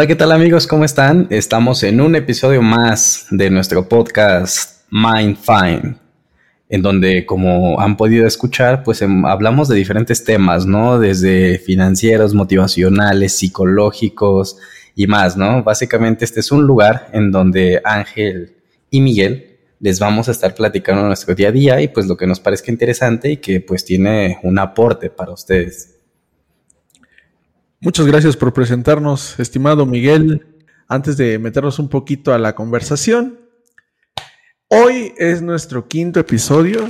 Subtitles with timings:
[0.00, 0.66] Hola, ¿qué tal amigos?
[0.66, 1.26] ¿Cómo están?
[1.28, 5.96] Estamos en un episodio más de nuestro podcast Mind Fine,
[6.70, 10.98] en donde, como han podido escuchar, pues em, hablamos de diferentes temas, ¿no?
[10.98, 14.56] Desde financieros, motivacionales, psicológicos
[14.96, 15.62] y más, ¿no?
[15.62, 18.54] Básicamente este es un lugar en donde Ángel
[18.88, 22.26] y Miguel les vamos a estar platicando nuestro día a día y pues lo que
[22.26, 25.99] nos parezca interesante y que pues tiene un aporte para ustedes.
[27.82, 30.46] Muchas gracias por presentarnos, estimado Miguel.
[30.86, 33.40] Antes de meternos un poquito a la conversación,
[34.68, 36.86] hoy es nuestro quinto episodio.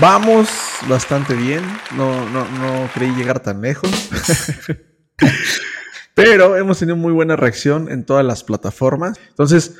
[0.00, 0.48] Vamos
[0.88, 1.60] bastante bien.
[1.98, 3.90] No, no, no creí llegar tan lejos.
[6.14, 9.20] Pero hemos tenido muy buena reacción en todas las plataformas.
[9.28, 9.76] Entonces,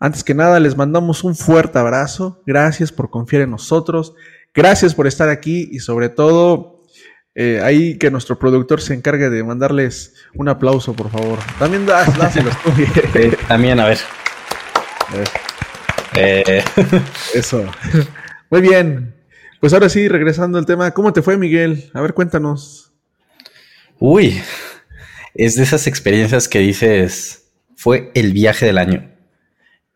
[0.00, 2.42] antes que nada, les mandamos un fuerte abrazo.
[2.44, 4.14] Gracias por confiar en nosotros.
[4.52, 6.73] Gracias por estar aquí y sobre todo
[7.34, 11.38] eh, ahí que nuestro productor se encargue de mandarles un aplauso, por favor.
[11.58, 12.70] También dáselos tú.
[13.48, 13.98] también, a ver.
[16.16, 16.62] Eh.
[17.34, 17.64] Eso.
[18.50, 19.14] Muy bien.
[19.60, 21.90] Pues ahora sí, regresando al tema, ¿cómo te fue, Miguel?
[21.94, 22.92] A ver, cuéntanos.
[23.98, 24.40] Uy,
[25.34, 29.10] es de esas experiencias que dices, fue el viaje del año.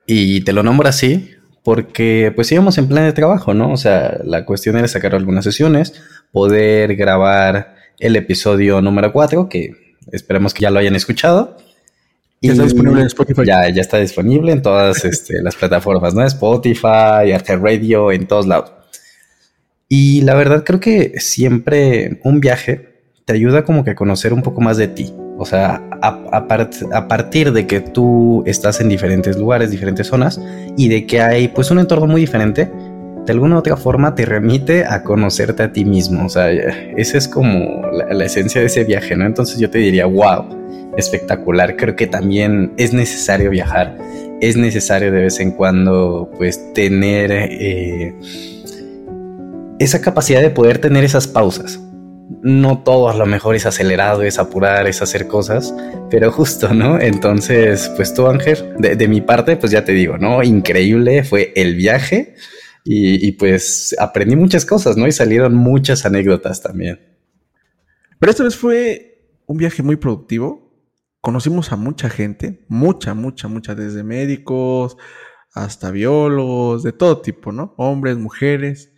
[0.06, 3.70] Y te lo nombro así porque pues íbamos en plan de trabajo, ¿no?
[3.72, 6.02] O sea, la cuestión era sacar algunas sesiones,
[6.32, 11.56] poder grabar el episodio número 4, que esperemos que ya lo hayan escuchado.
[12.40, 13.42] Ya está disponible en Spotify.
[13.44, 16.24] Ya, ya está disponible en todas este, las plataformas, ¿no?
[16.24, 18.72] Spotify, Arte Radio, en todos lados.
[19.88, 22.88] Y la verdad creo que siempre un viaje
[23.24, 25.12] te ayuda como que a conocer un poco más de ti.
[25.38, 30.40] O sea, a, partir de que tú estás en diferentes lugares, diferentes zonas,
[30.76, 32.70] y de que hay pues un entorno muy diferente,
[33.28, 36.24] de alguna u otra forma te remite a conocerte a ti mismo.
[36.24, 39.26] O sea, esa es como la, esencia de ese viaje, ¿no?
[39.26, 40.48] Entonces yo te diría, wow,
[40.96, 41.76] espectacular.
[41.76, 43.98] Creo que también es necesario viajar.
[44.40, 48.14] Es necesario de vez en cuando, pues, tener eh,
[49.78, 51.78] esa capacidad de poder tener esas pausas
[52.42, 55.74] no todo a lo mejor es acelerado, es apurar, es hacer cosas,
[56.10, 57.00] pero justo, ¿no?
[57.00, 60.42] Entonces, pues tú, Ángel, de, mi parte, pues ya te digo, ¿no?
[60.42, 62.34] Increíble fue el viaje
[62.90, 65.06] y, pues aprendí muchas cosas, ¿no?
[65.06, 66.98] Y salieron muchas anécdotas también.
[68.18, 70.72] Pero esta vez fue un viaje muy productivo.
[71.20, 74.96] Conocimos a mucha gente, mucha, mucha, mucha, desde médicos
[75.52, 77.74] hasta biólogos, de todo tipo, ¿no?
[77.76, 78.94] Hombres, mujeres.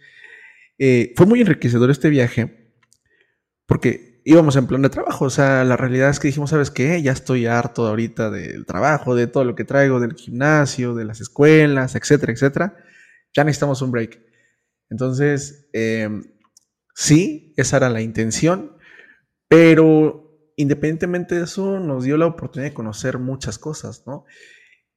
[0.78, 2.74] Eh, fue muy enriquecedor este viaje
[3.66, 7.02] porque íbamos en plan de trabajo, o sea, la realidad es que dijimos, ¿sabes qué?
[7.02, 11.20] Ya estoy harto ahorita del trabajo, de todo lo que traigo, del gimnasio, de las
[11.20, 12.76] escuelas, etcétera, etcétera.
[13.34, 14.20] Ya necesitamos un break.
[14.88, 16.24] Entonces, em,
[16.94, 18.76] sí, esa era la intención,
[19.48, 24.24] pero independientemente de eso, nos dio la oportunidad de conocer muchas cosas, ¿no?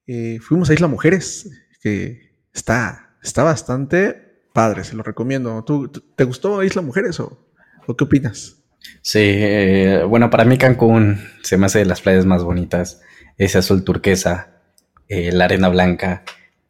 [0.07, 1.49] Eh, fuimos a Isla Mujeres,
[1.81, 5.63] que está, está bastante padre, se lo recomiendo.
[5.63, 7.49] ¿Tú, te gustó Isla Mujeres o,
[7.87, 8.57] o qué opinas?
[9.01, 13.01] Sí, eh, bueno, para mí Cancún se me hace de las playas más bonitas.
[13.37, 14.61] Ese azul turquesa,
[15.07, 16.23] eh, la arena blanca.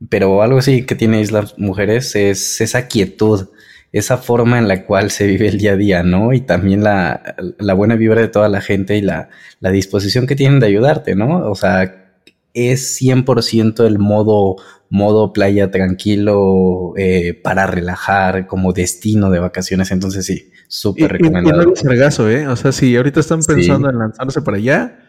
[0.10, 3.50] Pero algo así que tiene Islas Mujeres es esa quietud,
[3.92, 6.34] esa forma en la cual se vive el día a día, ¿no?
[6.34, 7.36] Y también la,
[7.76, 11.50] buena vibra de toda la gente y la, la disposición que tienen de ayudarte, ¿no?
[11.50, 12.12] O sea,
[12.54, 14.58] es 100% el modo,
[14.90, 19.92] modo playa tranquilo eh, para relajar como destino de vacaciones.
[19.92, 21.62] Entonces sí, Súper recomendado.
[21.62, 22.48] Y, no sargazo, ¿eh?
[22.48, 25.03] O sea, si ahorita están pensando en lanzarse para allá,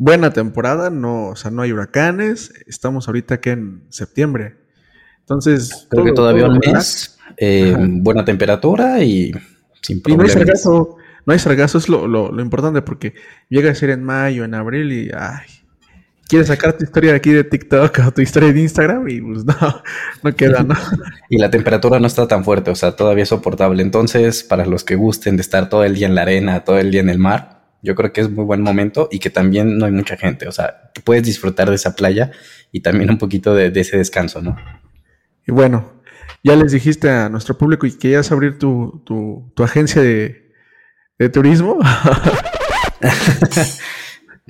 [0.00, 4.56] buena temporada, no, o sea, no hay huracanes, estamos ahorita aquí en septiembre.
[5.18, 5.86] Entonces.
[5.90, 9.30] Creo que todavía un mes, eh, buena temperatura y
[9.82, 10.32] sin problemas.
[10.32, 13.12] Y no hay sargazo, no hay sargazo, es lo, lo, lo importante porque
[13.50, 15.46] llega a ser en mayo, en abril y, ay,
[16.26, 19.44] quieres sacar tu historia de aquí de TikTok o tu historia de Instagram y pues
[19.44, 19.82] no,
[20.22, 20.76] no queda, ¿no?
[21.28, 23.82] Y la temperatura no está tan fuerte, o sea, todavía es soportable.
[23.82, 26.90] Entonces, para los que gusten de estar todo el día en la arena, todo el
[26.90, 29.86] día en el mar, yo creo que es muy buen momento y que también no
[29.86, 32.30] hay mucha gente, o sea, puedes disfrutar de esa playa
[32.72, 34.56] y también un poquito de, ese descanso, ¿no?
[35.46, 36.02] Y bueno,
[36.44, 40.52] ya les dijiste a nuestro público y querías abrir tu, tu, tu agencia de,
[41.18, 41.78] de turismo.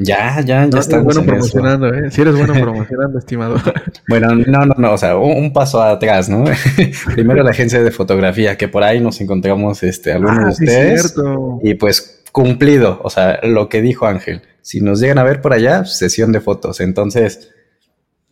[0.03, 1.15] Ya, ya, ya estamos.
[1.15, 2.11] bueno promocionando, ¿eh?
[2.11, 3.57] Si eres bueno promocionando, estimado.
[4.09, 6.45] Bueno, no, no, no, o sea, un, paso atrás, ¿no?
[7.15, 11.03] Primero la agencia de fotografía, que por ahí nos encontramos este, algunos ah, de ustedes.
[11.03, 11.61] Cierto.
[11.63, 14.43] Y pues cumplido, o sea, lo que dijo Ángel.
[14.63, 16.81] Si nos llegan a ver por allá, sesión de fotos.
[16.81, 17.53] Entonces,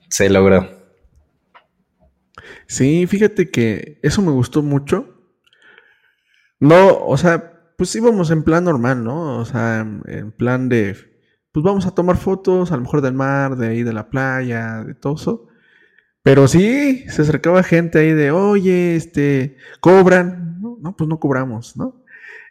[0.09, 0.69] se logró.
[2.67, 5.15] Sí, fíjate que eso me gustó mucho.
[6.61, 9.39] No, o sea, pues íbamos en plan normal, ¿no?
[9.39, 10.97] O sea, en plan de
[11.53, 14.85] pues vamos a tomar fotos, a lo mejor del mar, de ahí de la playa,
[14.85, 15.47] de todo eso.
[16.23, 20.61] Pero sí, se acercaba gente ahí de, oye, este, cobran.
[20.61, 21.98] No, no pues no cobramos, ¿no?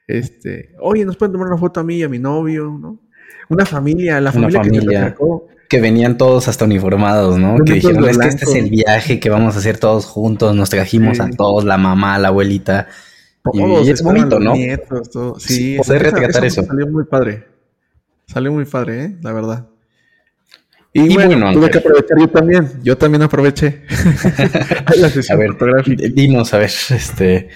[0.08, 2.98] Este, oye, nos pueden tomar una foto a mí y a mi novio, ¿no?
[3.50, 7.58] Una familia, la familia, que, se acercó, que venían todos hasta uniformados, ¿no?
[7.64, 10.70] Que dijeron, es que este es el viaje que vamos a hacer todos juntos, nos
[10.70, 12.88] trajimos a todos, la mamá, la abuelita.
[13.54, 14.54] y, es bonito, ¿no?
[14.54, 15.40] Nietos, todo.
[15.40, 16.64] Sí, poder esa, eso.
[16.64, 17.46] Salió muy padre.
[18.28, 19.18] Salió muy padre, ¿eh?
[19.22, 19.68] La verdad.
[20.94, 22.70] Y, bueno, tuve que aprovechar yo también.
[22.82, 23.84] Yo también aproveché.
[24.98, 26.04] la sesión a ver, fotográfica.
[26.14, 27.50] Dinos, a ver, este,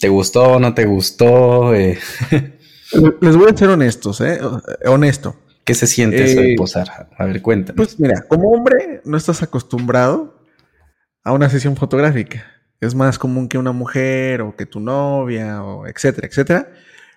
[0.00, 1.74] ¿te gustó o no te gustó?
[1.74, 1.98] Eh,
[3.20, 4.40] Les voy a ser honestos, ¿eh?
[4.86, 5.36] Honesto.
[5.64, 7.08] ¿Qué se siente eso de eh, posar?
[7.16, 7.76] A ver, cuéntame.
[7.76, 10.42] Pues mira, como hombre no estás acostumbrado
[11.22, 12.44] a una sesión fotográfica.
[12.80, 16.72] Es más común que una mujer o que tu novia o etcétera, etcétera.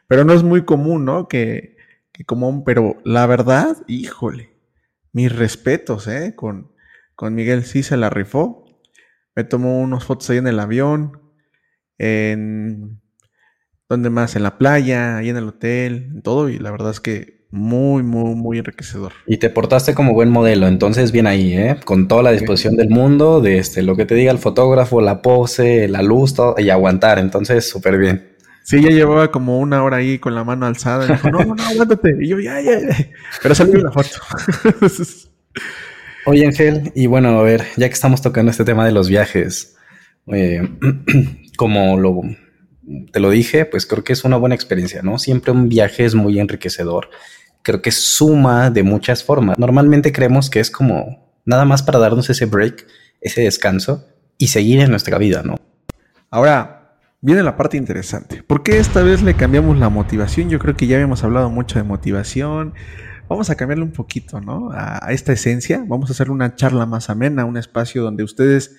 [0.07, 1.27] Pero no es muy común, ¿no?
[1.27, 1.77] Que,
[2.11, 4.53] que como, pero la verdad, híjole,
[5.13, 6.35] mis respetos, ¿eh?
[6.35, 6.73] Con,
[7.15, 8.65] con Miguel sí se la rifó.
[9.35, 11.22] Me tomó unas fotos ahí en el avión,
[11.97, 13.01] en...
[13.89, 14.35] ¿Dónde más?
[14.35, 16.49] En la playa, ahí en el hotel, en todo.
[16.49, 19.13] Y la verdad es que muy, muy, muy enriquecedor.
[19.27, 21.77] Y te portaste como buen modelo, entonces bien ahí, ¿eh?
[21.85, 25.21] Con toda la disposición del mundo, de este, lo que te diga el fotógrafo, la
[25.21, 28.33] pose, la luz, todo, y aguantar, entonces súper bien.
[28.63, 31.05] Sí, ya llevaba como una hora ahí con la mano alzada.
[31.05, 32.15] Y dijo, no, no, no, aguántate.
[32.21, 32.97] Y yo, ya, ya, ya.
[33.43, 34.17] Pero salió la foto.
[36.25, 39.75] Oye, Ángel, y bueno, a ver, ya que estamos tocando este tema de los viajes,
[40.27, 40.67] eh,
[41.57, 41.97] como
[43.11, 45.17] te lo dije, pues creo que es una buena experiencia, ¿no?
[45.17, 47.09] Siempre un viaje es muy enriquecedor.
[47.61, 49.57] Creo que suma de muchas formas.
[49.57, 52.85] Normalmente creemos que es como nada más para darnos ese break,
[53.21, 54.05] ese descanso
[54.37, 55.55] y seguir en nuestra vida, ¿no?
[56.29, 58.43] Ahora, viene la parte interesante.
[58.43, 60.49] ¿Por qué esta vez le cambiamos la motivación?
[60.49, 62.73] Yo creo que ya habíamos hablado mucho de motivación.
[63.29, 64.71] Vamos a cambiarle un poquito, ¿no?
[64.73, 65.85] A, esta esencia.
[65.87, 68.75] Vamos a hacer una charla más amena, un espacio donde ustedes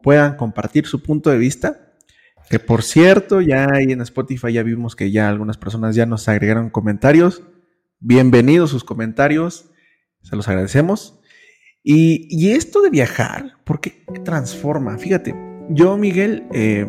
[0.00, 1.87] puedan compartir su punto de vista.
[2.48, 6.28] Que por cierto, ya ahí en Spotify ya vimos que ya algunas personas ya nos
[6.28, 7.42] agregaron comentarios.
[8.00, 9.70] Bienvenidos sus comentarios.
[10.22, 11.20] Se los agradecemos.
[11.82, 14.96] Y, y esto de viajar, ¿por qué transforma?
[14.96, 15.34] Fíjate,
[15.68, 16.86] yo, Miguel, eh,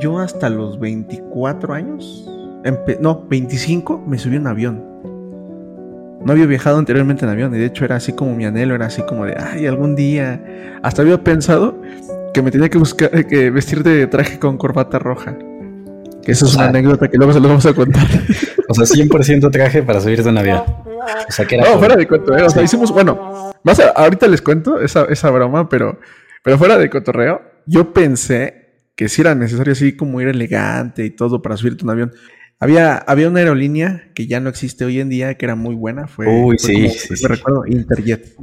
[0.00, 2.30] yo hasta los 24 años,
[3.00, 4.84] no, 25, me subí a un avión.
[6.24, 8.86] No había viajado anteriormente en avión y de hecho era así como mi anhelo, era
[8.86, 10.80] así como de, ay, algún día.
[10.82, 11.80] Hasta había pensado
[12.34, 15.36] que me tenía que buscar, eh, que vestir de traje con corbata roja.
[16.22, 18.06] Que eso es una anécdota que luego se lo vamos a contar.
[18.68, 20.62] O sea, 100% traje para subirse a un avión.
[21.28, 21.70] O sea, que era.
[21.70, 22.42] No, fuera de cuento, ¿eh?
[22.42, 25.98] O sea, hicimos, bueno, más ahorita les cuento esa, esa broma, pero,
[26.42, 31.10] pero fuera de cotorreo, yo pensé que si era necesario así como ir elegante y
[31.10, 32.12] todo para subirte a un avión.
[32.60, 36.08] Había, había una aerolínea que ya no existe hoy en día, que era muy buena.
[36.08, 38.34] Fue, Uy, sí, sí, Me recuerdo, Interjet.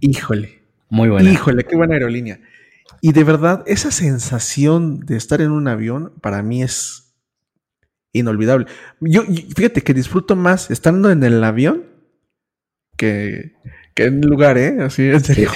[0.00, 0.60] Híjole.
[0.90, 1.30] Muy buena.
[1.30, 2.38] Híjole, qué buena aerolínea.
[3.00, 7.14] Y de verdad, esa sensación de estar en un avión para mí es
[8.12, 8.66] inolvidable.
[9.00, 11.84] Yo, fíjate que disfruto más estando en el avión
[12.96, 13.52] que,
[13.94, 14.76] que en lugar, ¿eh?
[14.80, 15.50] Así, en serio.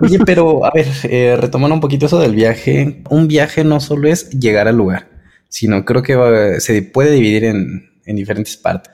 [0.00, 4.08] Oye, pero a ver, eh, retomando un poquito eso del viaje, un viaje no solo
[4.08, 5.08] es llegar al lugar,
[5.48, 8.92] sino creo que se puede dividir en, diferentes partes.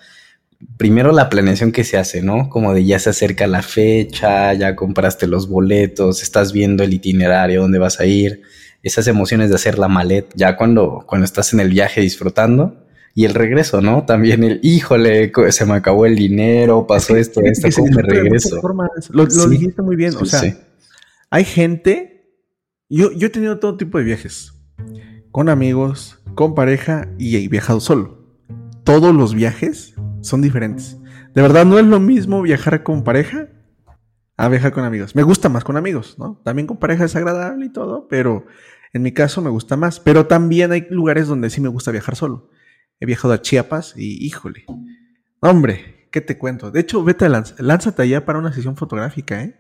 [0.77, 2.49] Primero la planeación que se hace, ¿no?
[2.49, 7.63] Como de ya se acerca la fecha, ya compraste los boletos, estás viendo el itinerario,
[7.63, 8.43] dónde vas a ir,
[8.83, 12.83] esas emociones de hacer la maleta, ya cuando, cuando estás en el viaje disfrutando,
[13.15, 14.05] y el regreso, ¿no?
[14.05, 18.61] También el, híjole, se me acabó el dinero, pasó esto, esto, ¿cómo me regreso?
[19.11, 20.43] Lo, dijiste muy bien, o sea,
[21.31, 22.37] hay gente,
[22.89, 24.55] yo, yo he tenido todo tipo de viajes,
[25.31, 28.23] con amigos, con pareja y he viajado solo.
[28.85, 30.99] Todos los viajes son diferentes.
[31.35, 33.49] De verdad, no es lo mismo viajar con pareja
[34.37, 35.15] a viajar con amigos.
[35.15, 36.41] Me gusta más con amigos, ¿no?
[36.45, 38.47] También con pareja es agradable y todo, pero
[38.93, 40.01] en mi caso me gusta más.
[40.01, 42.51] Pero también hay lugares donde sí me gusta viajar solo.
[43.01, 44.65] He viajado a Chiapas y híjole,
[45.41, 46.71] hombre, ¿qué te cuento?
[46.71, 49.57] De hecho, vete a lánzate allá para una sesión fotográfica, ¿eh?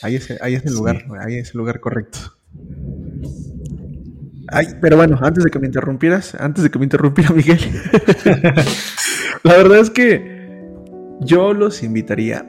[0.00, 2.18] Ahí es, ahí es el lugar, ahí es el lugar correcto.
[4.50, 7.58] Ay, pero bueno, antes de que me interrumpieras, antes de que me interrumpiera Miguel,
[9.42, 10.38] la verdad es que
[11.20, 12.46] yo los invitaría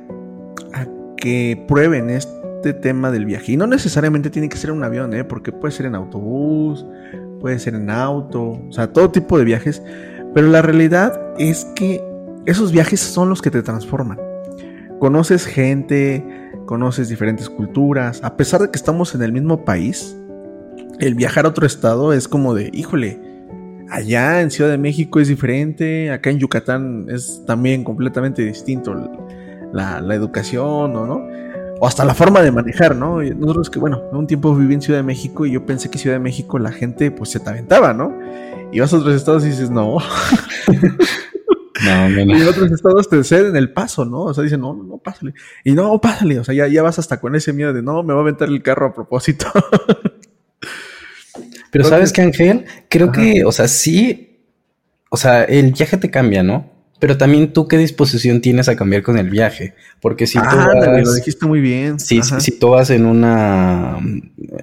[0.74, 3.53] a que prueben este tema del viaje.
[3.53, 5.24] Y no necesariamente tiene que ser un avión, ¿eh?
[5.24, 6.86] porque puede ser en autobús,
[7.39, 9.81] puede ser en auto, o sea, todo tipo de viajes.
[10.33, 12.03] Pero la realidad es que
[12.45, 14.19] esos viajes son los que te transforman.
[15.00, 16.24] Conoces gente,
[16.65, 20.15] conoces diferentes culturas, a pesar de que estamos en el mismo país,
[21.00, 23.19] el viajar a otro estado es como de, híjole,
[23.89, 28.93] allá en Ciudad de México es diferente, acá en Yucatán es también completamente distinto
[29.74, 31.27] la, la educación, ¿o no?
[31.81, 33.22] O hasta la forma de manejar, ¿no?
[33.22, 36.17] Nosotros que, bueno, un tiempo viví en Ciudad de México y yo pensé que Ciudad
[36.17, 38.13] de México la gente pues se te aventaba, ¿no?
[38.72, 39.98] Y vas a otros estados y dices, no.
[41.81, 42.38] No, no, no.
[42.38, 44.24] Y en otros estados te ceden el paso, ¿no?
[44.24, 45.34] O sea, dicen, no, no, pásale.
[45.63, 46.39] Y no, pásale.
[46.39, 48.50] O sea, ya, ya vas hasta con ese miedo de, no, me va a aventar
[48.50, 49.48] el carro a propósito.
[51.72, 54.39] Pero sabes que, Ángel, creo que, o sea, sí,
[55.10, 56.72] o sea, el viaje te cambia, ¿no?
[57.00, 59.74] Pero también tú qué disposición tienes a cambiar con el viaje.
[60.01, 61.98] Porque si tú vas, lo dijiste muy bien.
[61.98, 63.98] Si, si, tú vas en una,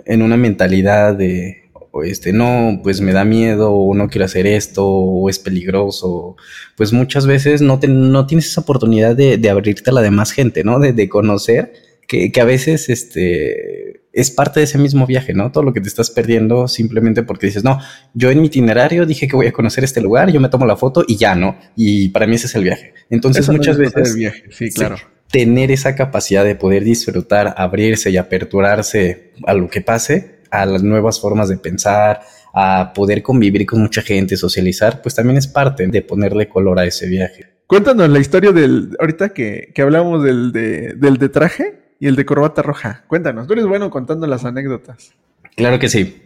[0.05, 1.63] en una mentalidad de,
[2.05, 6.37] este, no, pues me da miedo, o no quiero hacer esto, o es peligroso,
[6.77, 10.63] pues muchas veces no, no tienes esa oportunidad de, de, abrirte a la demás gente,
[10.63, 10.79] ¿no?
[10.79, 11.73] De, de conocer
[12.07, 15.53] que, que, a veces, este, es parte de ese mismo viaje, ¿no?
[15.53, 17.79] Todo lo que te estás perdiendo simplemente porque dices, no,
[18.15, 20.75] yo en mi itinerario dije que voy a conocer este lugar, yo me tomo la
[20.75, 21.59] foto y ya, ¿no?
[21.77, 22.95] Y para mí ese es el viaje.
[23.11, 24.15] Entonces muchas veces...
[24.15, 24.45] Viaje.
[24.51, 24.97] Sí, claro.
[25.31, 30.83] Tener esa capacidad de poder disfrutar, abrirse y aperturarse a lo que pase, a las
[30.83, 32.21] nuevas formas de pensar,
[32.55, 36.87] a poder convivir con mucha gente, socializar, pues también es parte de ponerle color a
[36.87, 37.49] ese viaje.
[37.67, 42.17] Cuéntanos la historia del, ahorita que, que hablamos del de, del de traje, y el
[42.17, 43.05] de corbata roja.
[43.07, 45.13] Cuéntanos, tú eres bueno contando las anécdotas.
[45.57, 46.23] Claro que sí.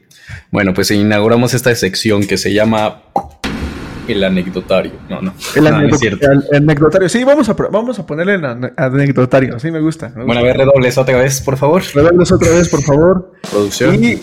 [0.51, 3.03] Bueno, pues inauguramos esta sección que se llama
[4.09, 4.93] el anecdotario.
[5.09, 5.35] No, no.
[5.55, 7.09] El, anecdotario.
[7.09, 8.45] Sí, vamos a, vamos a ponerle el
[8.77, 9.59] anecdotario.
[9.61, 11.83] Sí, me gusta, Bueno, a ver, redobles otra vez, por favor.
[11.95, 13.33] Redobles otra vez, por favor.
[13.51, 14.03] Producción.
[14.03, 14.21] Y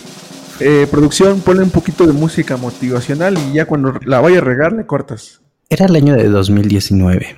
[0.59, 4.73] eh, producción, ponle un poquito de música motivacional y ya cuando la vaya a regar
[4.73, 5.41] le cortas.
[5.69, 7.37] Era el año de 2019.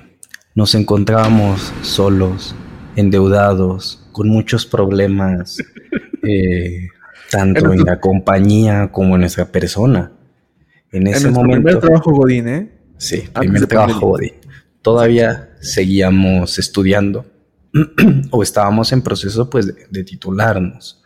[0.54, 2.54] Nos encontrábamos solos,
[2.96, 5.58] endeudados, con muchos problemas,
[6.22, 6.88] eh,
[7.30, 10.12] tanto en la compañía como en nuestra persona.
[10.92, 11.62] En ese momento.
[11.62, 12.72] Primer trabajo Godín, ¿eh?
[12.96, 14.32] Sí, primer trabajo Godín.
[14.82, 17.26] Todavía seguíamos estudiando
[18.30, 21.02] o estábamos en proceso pues de, titularnos.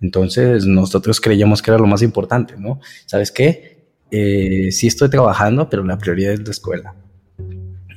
[0.00, 2.80] Entonces nosotros creíamos que era lo más importante, ¿no?
[3.06, 3.86] ¿Sabes qué?
[4.10, 6.94] Eh, sí estoy trabajando, pero la prioridad es la escuela.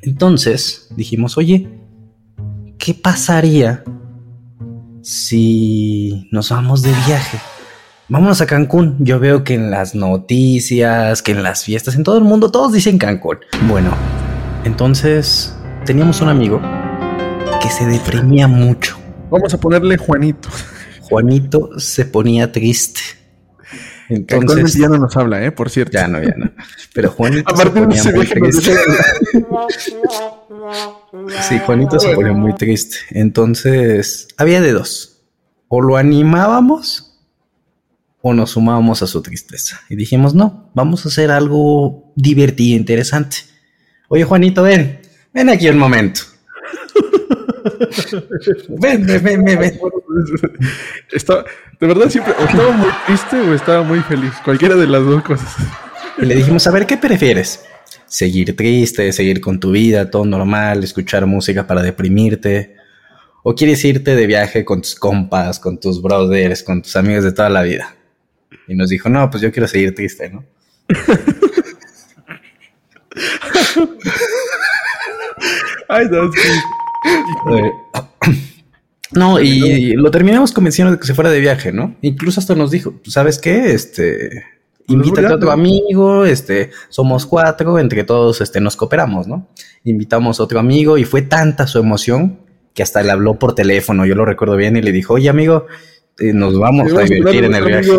[0.01, 1.70] Entonces dijimos, oye,
[2.78, 3.84] ¿qué pasaría
[5.01, 7.39] si nos vamos de viaje?
[8.08, 8.96] Vámonos a Cancún.
[9.00, 12.74] Yo veo que en las noticias, que en las fiestas, en todo el mundo, todos
[12.74, 13.38] dicen Cancún.
[13.68, 13.91] Bueno,
[14.63, 16.62] entonces teníamos un amigo
[17.62, 18.98] que se deprimía mucho.
[19.29, 20.50] Vamos a ponerle Juanito.
[21.01, 23.01] Juanito se ponía triste.
[24.10, 25.51] Entonces ya no nos habla, ¿eh?
[25.51, 25.94] Por cierto.
[25.94, 26.51] Ya no, ya no.
[26.94, 28.75] Pero Juanito se ponía muy triste.
[31.48, 32.98] sí, Juanito se ponía muy triste.
[33.12, 35.22] Entonces, había de dos.
[35.68, 37.10] O lo animábamos
[38.22, 39.82] o nos sumábamos a su tristeza.
[39.89, 43.38] Y dijimos, no, vamos a hacer algo divertido, interesante.
[44.08, 45.00] Oye, Juanito, ven,
[45.34, 46.22] ven aquí un momento.
[48.70, 49.80] ven, ven, ven, ven.
[51.79, 54.33] De verdad, siempre o estaba muy triste o estaba muy feliz.
[54.43, 55.55] Cualquiera de las dos cosas.
[56.17, 57.63] Y le dijimos, a ver, ¿qué prefieres?
[58.05, 62.75] ¿Seguir triste, seguir con tu vida, todo normal, escuchar música para deprimirte?
[63.43, 67.31] ¿O quieres irte de viaje con tus compas, con tus brothers, con tus amigos de
[67.31, 67.95] toda la vida?
[68.67, 70.43] Y nos dijo, no, pues yo quiero seguir triste, ¿no?
[75.88, 76.29] Ay, no,
[79.12, 81.96] no, y lo terminamos convenciendo de que se fuera de viaje, ¿no?
[82.01, 83.72] Incluso hasta nos dijo, ¿sabes qué?
[83.72, 84.44] Este,
[84.88, 89.48] invita a tu amigo, este, somos cuatro, entre todos, este, nos cooperamos, ¿no?
[89.84, 92.39] Invitamos a otro amigo y fue tanta su emoción
[92.74, 95.66] que hasta le habló por teléfono, yo lo recuerdo bien, y le dijo, oye amigo,
[96.20, 97.92] eh, nos vamos a divertir en el viaje.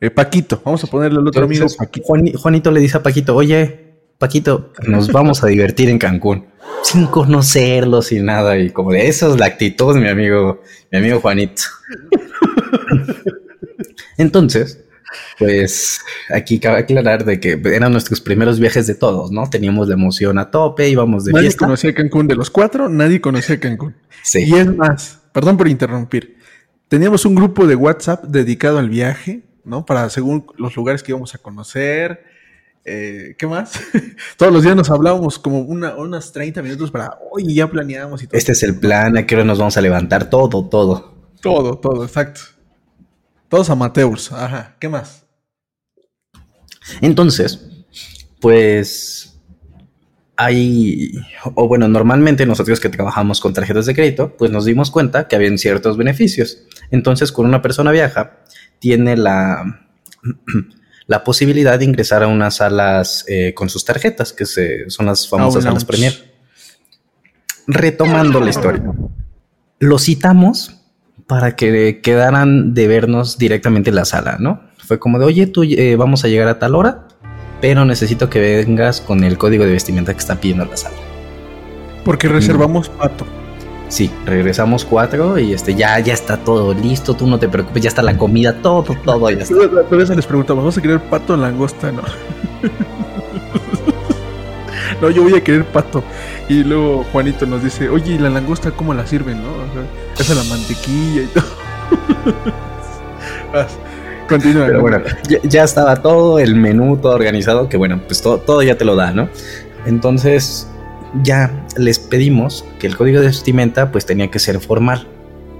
[0.00, 2.06] Eh, Paquito, vamos a ponerle al otro amigo Paquito.
[2.38, 3.87] Juanito le dice a Paquito, oye,
[4.18, 6.46] Paquito, nos vamos a divertir en Cancún,
[6.82, 10.60] sin conocerlos sin nada, y como de eso es la actitud, mi amigo,
[10.90, 11.62] mi amigo Juanito.
[14.16, 14.84] Entonces,
[15.38, 16.00] pues
[16.34, 19.48] aquí cabe aclarar de que eran nuestros primeros viajes de todos, ¿no?
[19.48, 21.66] Teníamos la emoción a tope, íbamos de nadie fiesta.
[21.66, 23.94] Nadie conocía Cancún, de los cuatro, nadie conocía Cancún.
[24.24, 24.46] Sí.
[24.48, 26.38] Y es más, perdón por interrumpir,
[26.88, 29.86] teníamos un grupo de WhatsApp dedicado al viaje, ¿no?
[29.86, 32.24] Para según los lugares que íbamos a conocer,
[32.88, 33.72] eh, ¿Qué más?
[34.36, 38.26] Todos los días nos hablábamos como una, unas 30 minutos para, hoy ya planeamos y
[38.26, 38.38] todo.
[38.38, 41.14] Este es el plan, a qué hora nos vamos a levantar, todo, todo.
[41.40, 42.40] Todo, todo, exacto.
[43.48, 44.76] Todos amateurs, ajá.
[44.78, 45.24] ¿Qué más?
[47.00, 47.60] Entonces,
[48.40, 49.38] pues
[50.36, 51.12] hay,
[51.54, 55.36] o bueno, normalmente nosotros que trabajamos con tarjetas de crédito, pues nos dimos cuenta que
[55.36, 56.64] habían ciertos beneficios.
[56.90, 58.38] Entonces, cuando una persona viaja,
[58.78, 59.88] tiene la
[61.08, 65.64] la posibilidad de ingresar a unas salas eh, con sus tarjetas, que son las famosas
[65.64, 66.12] salas Premier.
[67.66, 68.82] Retomando la historia,
[69.78, 70.76] lo citamos
[71.26, 74.60] para que quedaran de vernos directamente en la sala, ¿no?
[74.86, 77.08] Fue como de, oye, tú eh, vamos a llegar a tal hora,
[77.60, 80.96] pero necesito que vengas con el código de vestimenta que está pidiendo la sala.
[82.04, 83.26] Porque reservamos pato.
[83.88, 87.88] Sí, regresamos cuatro y este ya, ya está todo listo, tú no te preocupes, ya
[87.88, 89.54] está la comida, todo, todo ya está.
[89.88, 91.90] Pero les preguntamos, ¿vamos a querer pato o langosta?
[91.90, 92.02] No.
[95.00, 96.04] no, yo voy a querer pato.
[96.50, 99.48] Y luego Juanito nos dice, oye, ¿y la langosta cómo la sirven, no?
[100.18, 101.44] O sea, la mantequilla y todo.
[104.28, 104.66] Continúa.
[104.66, 105.00] Pero bueno,
[105.44, 108.94] ya, estaba todo, el menú todo organizado, que bueno, pues todo, todo ya te lo
[108.94, 109.30] da, ¿no?
[109.86, 110.68] Entonces,
[111.22, 115.06] ya les pedimos que el código de vestimenta pues tenía que ser formal.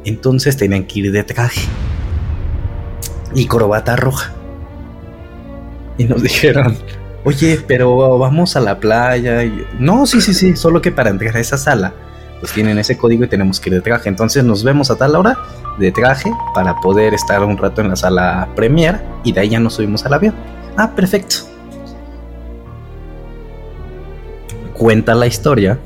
[0.04, 1.62] Entonces tenían que ir de traje
[3.34, 4.32] y corbata roja.
[5.96, 6.76] Y nos dijeron,
[7.24, 9.44] oye, pero vamos a la playa.
[9.44, 11.92] Y, no, sí, sí, sí, solo que para entrar a esa sala
[12.40, 14.08] pues tienen ese código y tenemos que ir de traje.
[14.08, 15.36] Entonces nos vemos a tal hora
[15.78, 19.60] de traje para poder estar un rato en la sala premier y de ahí ya
[19.60, 20.34] nos subimos al avión.
[20.76, 21.57] Ah, perfecto.
[24.78, 25.78] Cuenta la historia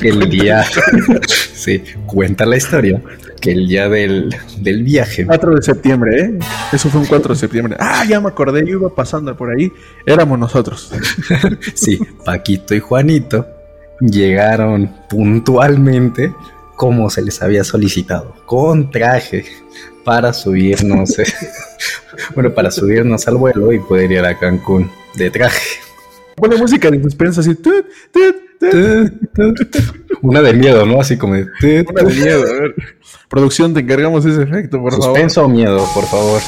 [0.00, 0.64] que el día,
[1.54, 3.00] sí, cuenta la historia
[3.40, 5.26] que el día del, del, viaje.
[5.26, 6.38] 4 de septiembre, ¿eh?
[6.72, 7.76] Eso fue un 4 de septiembre.
[7.78, 9.70] Ah, ya me acordé, yo iba pasando por ahí,
[10.06, 10.90] éramos nosotros.
[11.74, 13.46] sí, Paquito y Juanito
[14.00, 16.32] llegaron puntualmente
[16.74, 19.44] como se les había solicitado, con traje
[20.04, 21.16] para subirnos,
[22.34, 25.83] bueno, para subirnos al vuelo y poder ir a Cancún de traje.
[26.36, 27.56] Pone música de suspenso así.
[30.22, 31.00] Una de miedo, ¿no?
[31.00, 31.46] Así como de.
[31.88, 32.42] Una de miedo.
[32.42, 32.74] A ver.
[33.28, 35.06] Producción, te encargamos ese efecto, por favor.
[35.06, 36.40] Suspenso o miedo, por favor.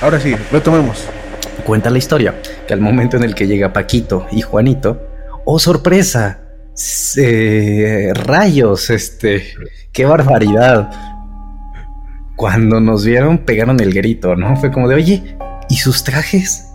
[0.00, 1.04] Ahora sí, retomemos.
[1.64, 2.34] Cuenta la historia
[2.66, 5.00] que al momento en el que llega Paquito y Juanito,
[5.44, 6.42] ¡oh sorpresa!
[8.14, 9.42] rayos, este,
[9.92, 10.90] qué barbaridad.
[12.36, 14.56] Cuando nos vieron, pegaron el grito, ¿no?
[14.56, 15.38] Fue como de, oye,
[15.70, 16.66] ¿y sus trajes?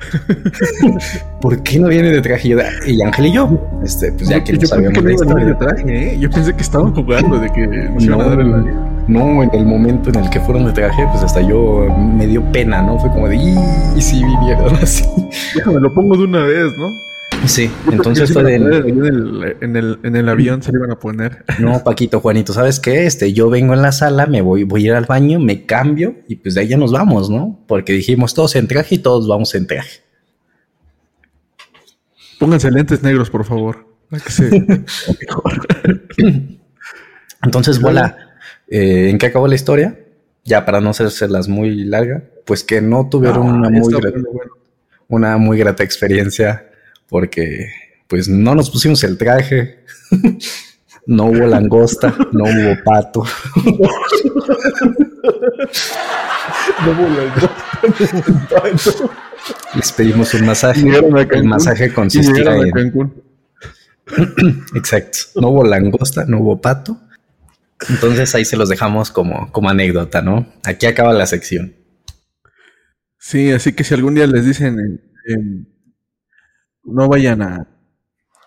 [1.40, 2.56] ¿Por qué no viene de traje?
[2.86, 5.58] Y Ángel y yo, este, pues ya que no sabíamos de historia.
[5.58, 6.18] traje, ¿eh?
[6.18, 8.34] Yo pensé que estaban jugando, de que no,
[9.08, 11.86] No, en el momento en el que fueron de traje, pues hasta yo
[12.16, 12.98] me dio pena, ¿no?
[12.98, 15.04] Fue como de, y si vinieron así.
[15.54, 17.09] Déjame, lo pongo de una vez, ¿no?
[17.46, 21.44] Sí, entonces fue En el, en, el, avión se le iban a poner.
[21.58, 23.06] No, Paquito, Juanito, ¿sabes qué?
[23.06, 26.16] Este, yo vengo en la sala, me voy, voy a ir al baño, me cambio
[26.28, 27.64] y pues de ahí ya nos vamos, ¿no?
[27.66, 30.00] Porque dijimos todos en traje y todos vamos en traje.
[32.38, 33.86] Pónganse lentes negros, por favor.
[37.42, 38.16] Entonces, voilà.
[38.68, 39.98] Eh, ¿En qué acabó la historia?
[40.44, 43.94] Ya para no hacerlas muy larga, pues que no tuvieron una muy
[45.08, 46.69] una muy grata experiencia
[47.10, 47.70] porque
[48.06, 49.84] pues no nos pusimos el traje,
[51.06, 53.24] no hubo langosta, no hubo pato.
[56.84, 57.66] no hubo langosta,
[59.74, 60.88] Les pedimos un masaje.
[61.32, 63.12] El masaje consistía en...
[64.74, 65.18] Exacto.
[65.36, 66.98] No hubo langosta, no hubo pato.
[67.88, 70.46] Entonces ahí se los dejamos como, como anécdota, ¿no?
[70.64, 71.74] Aquí acaba la sección.
[73.18, 75.00] Sí, así que si algún día les dicen
[76.90, 77.68] no vayan a...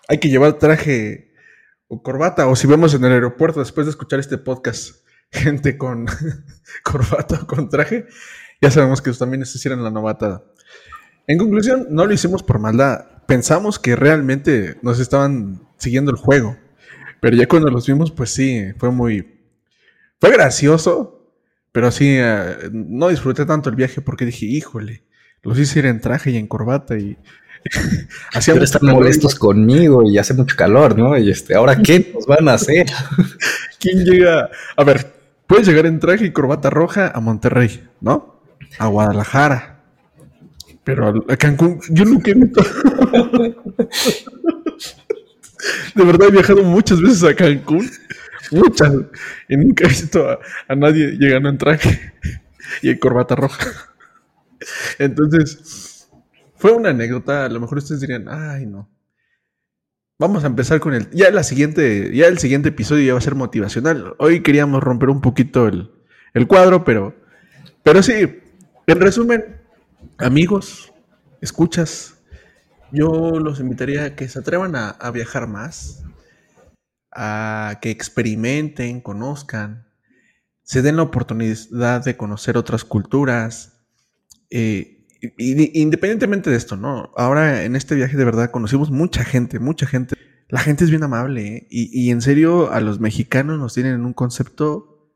[0.08, 1.32] Hay que llevar traje
[1.88, 6.06] o corbata, o si vemos en el aeropuerto después de escuchar este podcast, gente con
[6.82, 8.06] corbata o con traje,
[8.60, 10.44] ya sabemos que también se hicieron la novatada.
[11.26, 13.06] En conclusión, no lo hicimos por maldad.
[13.26, 16.56] Pensamos que realmente nos estaban siguiendo el juego.
[17.20, 19.40] Pero ya cuando los vimos, pues sí, fue muy...
[20.20, 21.32] Fue gracioso,
[21.72, 25.04] pero sí, eh, no disfruté tanto el viaje porque dije, híjole,
[25.42, 27.18] los hice ir en traje y en corbata y
[28.32, 31.16] Hacían están molestos conmigo y hace mucho calor, ¿no?
[31.16, 32.86] Y este, ¿ahora qué nos van a hacer?
[33.80, 34.50] ¿Quién llega?
[34.76, 35.14] A ver,
[35.46, 38.40] puedes llegar en traje y corbata roja a Monterrey, ¿no?
[38.78, 39.82] A Guadalajara.
[40.84, 42.62] Pero a Cancún, yo nunca he visto.
[45.94, 47.90] De verdad he viajado muchas veces a Cancún.
[48.50, 48.92] Muchas.
[49.48, 52.12] Y nunca he visto a, a nadie llegando en traje
[52.82, 53.66] y en corbata roja.
[54.98, 55.93] Entonces,
[56.64, 58.90] fue una anécdota, a lo mejor ustedes dirían, ay no.
[60.18, 61.10] Vamos a empezar con el.
[61.10, 62.10] Ya la siguiente.
[62.16, 64.14] Ya el siguiente episodio ya va a ser motivacional.
[64.18, 67.14] Hoy queríamos romper un poquito el, cuadro, pero.
[67.82, 68.40] Pero sí.
[68.86, 69.60] En resumen,
[70.16, 70.90] amigos,
[71.42, 72.14] escuchas.
[72.90, 76.02] Yo los invitaría a que se atrevan a, a viajar más.
[77.12, 79.86] A que experimenten, conozcan.
[80.62, 83.82] se den la oportunidad de conocer otras culturas.
[84.48, 84.93] Eh,
[85.38, 87.12] independientemente de esto, ¿no?
[87.16, 90.16] Ahora en este viaje de verdad conocimos mucha gente, mucha gente.
[90.48, 91.66] La gente es bien amable ¿eh?
[91.70, 95.10] y, en serio a los mexicanos nos tienen un concepto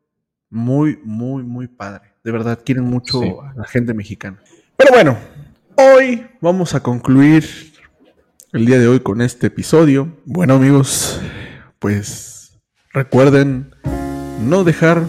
[0.50, 2.14] muy, muy, muy padre.
[2.24, 4.42] De verdad, quieren mucho a la gente mexicana.
[4.76, 5.16] Pero bueno,
[5.76, 7.44] hoy vamos a concluir
[8.52, 10.16] el día de hoy con este episodio.
[10.24, 11.20] Bueno amigos,
[11.78, 12.58] pues
[12.92, 13.74] recuerden
[14.40, 15.04] no dejar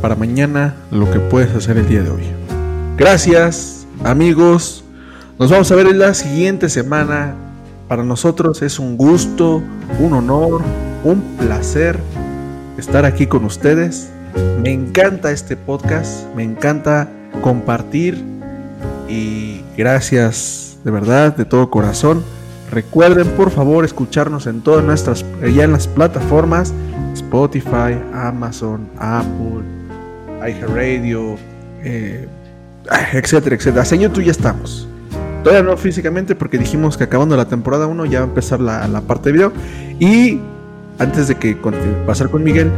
[0.00, 2.22] para mañana lo que puedes hacer el día de hoy.
[2.96, 4.84] Gracias amigos,
[5.38, 7.34] nos vamos a ver en la siguiente semana.
[7.88, 9.62] Para nosotros es un gusto,
[9.98, 10.62] un honor,
[11.04, 11.98] un placer
[12.78, 14.10] estar aquí con ustedes.
[14.62, 17.08] Me encanta este podcast, me encanta
[17.42, 18.22] compartir
[19.08, 22.22] y gracias de verdad, de todo corazón.
[22.70, 26.72] Recuerden por favor escucharnos en todas nuestras, ya en las plataformas,
[27.14, 29.64] Spotify, Amazon, Apple,
[30.46, 31.36] iHeartRadio,
[31.82, 32.28] eh,
[33.12, 33.82] etcétera, etcétera.
[33.82, 34.88] Hasta en YouTube ya estamos.
[35.42, 38.86] Todavía no físicamente porque dijimos que acabando la temporada 1 ya va a empezar la,
[38.88, 39.52] la, parte de video.
[39.98, 40.38] Y
[40.98, 41.56] antes de que
[42.06, 42.70] pasar con Miguel,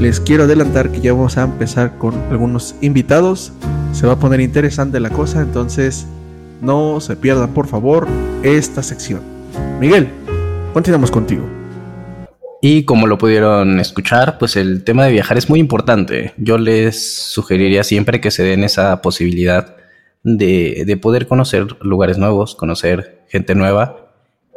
[0.00, 3.52] les quiero adelantar que ya vamos a empezar con algunos invitados.
[3.92, 6.06] Se va a poner interesante la cosa, entonces
[6.60, 8.06] no se pierdan, por favor,
[8.42, 9.20] esta sección.
[9.80, 10.08] Miguel,
[10.72, 11.55] continuamos contigo.
[12.62, 16.32] Y como lo pudieron escuchar, pues el tema de viajar es muy importante.
[16.36, 19.76] Yo les sugeriría siempre que se den esa posibilidad
[20.22, 24.10] de, de poder conocer lugares nuevos, conocer gente nueva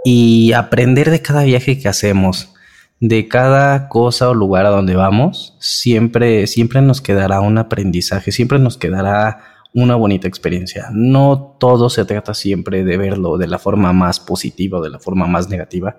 [0.06, 2.54] y aprender de cada viaje que hacemos
[3.00, 8.60] de cada cosa o lugar a donde vamos, siempre, siempre nos quedará un aprendizaje, siempre
[8.60, 10.90] nos quedará una bonita experiencia.
[10.92, 15.00] No todo se trata siempre de verlo de la forma más positiva o de la
[15.00, 15.98] forma más negativa,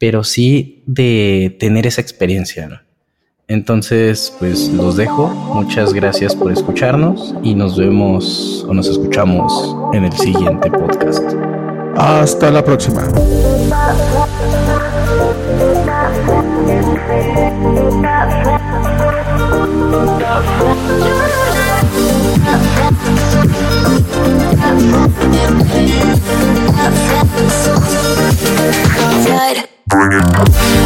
[0.00, 2.82] pero sí de tener esa experiencia.
[3.46, 5.28] Entonces, pues los dejo.
[5.28, 11.34] Muchas gracias por escucharnos y nos vemos o nos escuchamos en el siguiente podcast.
[11.96, 13.06] Hasta la próxima.
[30.10, 30.79] Dragon.